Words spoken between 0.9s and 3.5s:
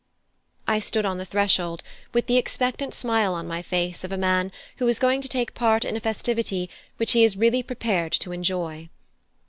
on the threshold with the expectant smile on